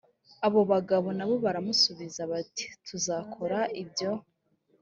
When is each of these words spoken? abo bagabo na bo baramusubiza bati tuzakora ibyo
abo 0.45 0.59
bagabo 0.71 1.07
na 1.17 1.25
bo 1.29 1.35
baramusubiza 1.45 2.21
bati 2.31 2.65
tuzakora 2.85 3.59
ibyo 3.81 4.11